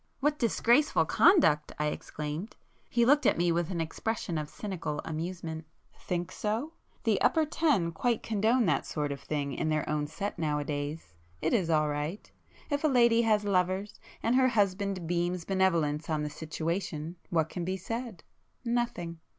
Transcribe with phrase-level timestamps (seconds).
[0.19, 2.55] "What disgraceful conduct!" I exclaimed.
[2.89, 5.63] He looked at me with an expression of cynical amusement.
[5.95, 6.73] "Think so?
[7.03, 10.63] The 'upper ten' quite condone that sort of thing in their own set now a
[10.65, 11.13] days.
[11.39, 12.31] It is all right.
[12.71, 17.63] If a lady has lovers, and her husband beams benevolence on the situation what can
[17.63, 18.23] be said?
[18.65, 19.19] Nothing.